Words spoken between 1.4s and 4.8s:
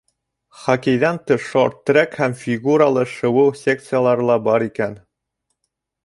шорт-трек һәм фигуралы шыуыу секциялары ла бар